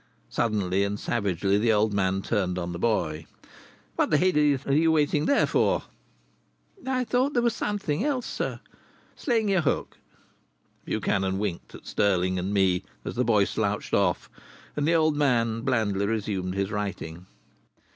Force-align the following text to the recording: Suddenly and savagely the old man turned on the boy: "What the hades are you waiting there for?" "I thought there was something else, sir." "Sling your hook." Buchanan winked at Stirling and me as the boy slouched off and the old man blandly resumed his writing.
Suddenly 0.31 0.83
and 0.83 0.99
savagely 0.99 1.59
the 1.59 1.71
old 1.71 1.93
man 1.93 2.23
turned 2.23 2.57
on 2.57 2.71
the 2.71 2.79
boy: 2.79 3.27
"What 3.97 4.09
the 4.09 4.17
hades 4.17 4.65
are 4.65 4.73
you 4.73 4.91
waiting 4.91 5.27
there 5.27 5.45
for?" 5.45 5.83
"I 6.87 7.03
thought 7.03 7.33
there 7.33 7.43
was 7.43 7.55
something 7.55 8.03
else, 8.03 8.25
sir." 8.25 8.61
"Sling 9.15 9.49
your 9.49 9.61
hook." 9.61 9.99
Buchanan 10.85 11.37
winked 11.37 11.75
at 11.75 11.85
Stirling 11.85 12.39
and 12.39 12.51
me 12.51 12.83
as 13.05 13.13
the 13.13 13.23
boy 13.23 13.43
slouched 13.45 13.93
off 13.93 14.27
and 14.75 14.87
the 14.87 14.95
old 14.95 15.15
man 15.15 15.61
blandly 15.61 16.07
resumed 16.07 16.55
his 16.55 16.71
writing. 16.71 17.27